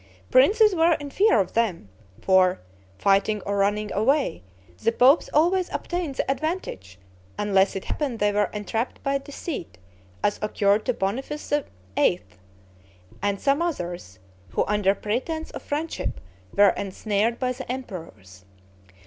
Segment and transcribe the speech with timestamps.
[0.31, 1.87] Princes were in fear of them;
[2.23, 2.59] for,
[2.97, 4.41] fighting or running away,
[4.81, 6.97] the popes always obtained the advantage,
[7.37, 9.77] unless it happened they were entrapped by deceit,
[10.23, 11.53] as occurred to Boniface
[11.95, 12.21] VIII.,
[13.21, 14.17] and some others,
[14.49, 16.19] who under pretense of friendship,
[16.55, 18.43] were ensnared by the emperors.